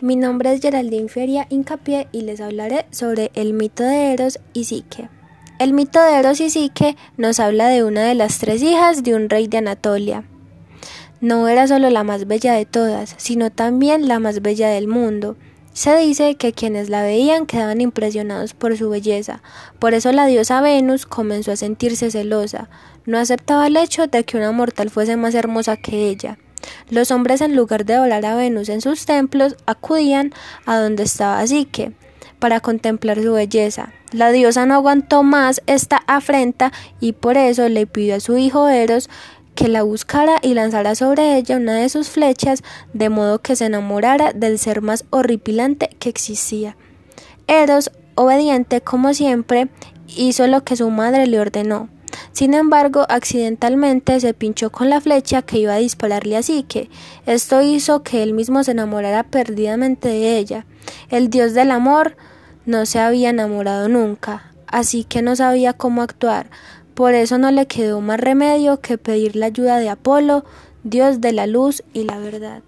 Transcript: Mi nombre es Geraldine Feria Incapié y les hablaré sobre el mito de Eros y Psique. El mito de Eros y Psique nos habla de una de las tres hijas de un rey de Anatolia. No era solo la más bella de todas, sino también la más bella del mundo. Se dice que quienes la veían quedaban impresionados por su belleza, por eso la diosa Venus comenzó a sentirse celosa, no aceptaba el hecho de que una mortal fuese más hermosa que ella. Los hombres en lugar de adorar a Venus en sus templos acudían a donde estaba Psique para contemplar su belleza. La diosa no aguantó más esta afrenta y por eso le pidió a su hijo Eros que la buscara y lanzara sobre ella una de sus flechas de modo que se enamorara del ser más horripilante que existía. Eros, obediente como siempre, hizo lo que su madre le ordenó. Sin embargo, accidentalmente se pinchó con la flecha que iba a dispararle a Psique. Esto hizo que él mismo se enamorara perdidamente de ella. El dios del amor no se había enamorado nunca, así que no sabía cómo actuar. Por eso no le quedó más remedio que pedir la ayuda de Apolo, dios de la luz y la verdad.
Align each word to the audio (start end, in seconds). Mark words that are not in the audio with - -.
Mi 0.00 0.14
nombre 0.14 0.52
es 0.52 0.60
Geraldine 0.60 1.08
Feria 1.08 1.48
Incapié 1.50 2.06
y 2.12 2.20
les 2.20 2.40
hablaré 2.40 2.86
sobre 2.92 3.32
el 3.34 3.52
mito 3.52 3.82
de 3.82 4.12
Eros 4.12 4.38
y 4.52 4.62
Psique. 4.62 5.08
El 5.58 5.72
mito 5.72 6.00
de 6.00 6.14
Eros 6.14 6.40
y 6.40 6.50
Psique 6.50 6.96
nos 7.16 7.40
habla 7.40 7.66
de 7.66 7.82
una 7.82 8.04
de 8.04 8.14
las 8.14 8.38
tres 8.38 8.62
hijas 8.62 9.02
de 9.02 9.16
un 9.16 9.28
rey 9.28 9.48
de 9.48 9.58
Anatolia. 9.58 10.22
No 11.20 11.48
era 11.48 11.66
solo 11.66 11.90
la 11.90 12.04
más 12.04 12.28
bella 12.28 12.52
de 12.52 12.64
todas, 12.64 13.16
sino 13.16 13.50
también 13.50 14.06
la 14.06 14.20
más 14.20 14.40
bella 14.40 14.68
del 14.68 14.86
mundo. 14.86 15.36
Se 15.72 15.96
dice 15.96 16.36
que 16.36 16.52
quienes 16.52 16.90
la 16.90 17.02
veían 17.02 17.44
quedaban 17.44 17.80
impresionados 17.80 18.54
por 18.54 18.76
su 18.76 18.90
belleza, 18.90 19.42
por 19.80 19.94
eso 19.94 20.12
la 20.12 20.26
diosa 20.26 20.60
Venus 20.60 21.06
comenzó 21.06 21.50
a 21.50 21.56
sentirse 21.56 22.12
celosa, 22.12 22.70
no 23.04 23.18
aceptaba 23.18 23.66
el 23.66 23.76
hecho 23.76 24.06
de 24.06 24.22
que 24.22 24.36
una 24.36 24.52
mortal 24.52 24.90
fuese 24.90 25.16
más 25.16 25.34
hermosa 25.34 25.76
que 25.76 26.08
ella. 26.08 26.38
Los 26.90 27.10
hombres 27.10 27.40
en 27.40 27.56
lugar 27.56 27.84
de 27.84 27.94
adorar 27.94 28.24
a 28.26 28.34
Venus 28.34 28.68
en 28.68 28.80
sus 28.80 29.06
templos 29.06 29.56
acudían 29.66 30.32
a 30.66 30.78
donde 30.78 31.04
estaba 31.04 31.46
Psique 31.46 31.92
para 32.38 32.60
contemplar 32.60 33.22
su 33.22 33.32
belleza. 33.32 33.92
La 34.12 34.30
diosa 34.30 34.64
no 34.64 34.74
aguantó 34.74 35.22
más 35.22 35.60
esta 35.66 36.02
afrenta 36.06 36.72
y 37.00 37.12
por 37.12 37.36
eso 37.36 37.68
le 37.68 37.86
pidió 37.86 38.16
a 38.16 38.20
su 38.20 38.38
hijo 38.38 38.68
Eros 38.68 39.10
que 39.54 39.68
la 39.68 39.82
buscara 39.82 40.38
y 40.40 40.54
lanzara 40.54 40.94
sobre 40.94 41.36
ella 41.36 41.56
una 41.56 41.74
de 41.74 41.88
sus 41.88 42.08
flechas 42.08 42.62
de 42.92 43.08
modo 43.08 43.40
que 43.40 43.56
se 43.56 43.66
enamorara 43.66 44.32
del 44.32 44.58
ser 44.58 44.82
más 44.82 45.04
horripilante 45.10 45.90
que 45.98 46.08
existía. 46.08 46.76
Eros, 47.48 47.90
obediente 48.14 48.80
como 48.80 49.14
siempre, 49.14 49.68
hizo 50.06 50.46
lo 50.46 50.62
que 50.62 50.76
su 50.76 50.90
madre 50.90 51.26
le 51.26 51.40
ordenó. 51.40 51.88
Sin 52.38 52.54
embargo, 52.54 53.04
accidentalmente 53.08 54.20
se 54.20 54.32
pinchó 54.32 54.70
con 54.70 54.88
la 54.88 55.00
flecha 55.00 55.42
que 55.42 55.58
iba 55.58 55.74
a 55.74 55.78
dispararle 55.78 56.36
a 56.36 56.42
Psique. 56.44 56.88
Esto 57.26 57.62
hizo 57.62 58.04
que 58.04 58.22
él 58.22 58.32
mismo 58.32 58.62
se 58.62 58.70
enamorara 58.70 59.24
perdidamente 59.24 60.06
de 60.06 60.38
ella. 60.38 60.64
El 61.10 61.30
dios 61.30 61.52
del 61.52 61.72
amor 61.72 62.16
no 62.64 62.86
se 62.86 63.00
había 63.00 63.30
enamorado 63.30 63.88
nunca, 63.88 64.52
así 64.68 65.02
que 65.02 65.20
no 65.20 65.34
sabía 65.34 65.72
cómo 65.72 66.00
actuar. 66.00 66.48
Por 66.94 67.14
eso 67.14 67.38
no 67.38 67.50
le 67.50 67.66
quedó 67.66 68.00
más 68.00 68.20
remedio 68.20 68.80
que 68.80 68.98
pedir 68.98 69.34
la 69.34 69.46
ayuda 69.46 69.80
de 69.80 69.88
Apolo, 69.88 70.44
dios 70.84 71.20
de 71.20 71.32
la 71.32 71.48
luz 71.48 71.82
y 71.92 72.04
la 72.04 72.18
verdad. 72.18 72.62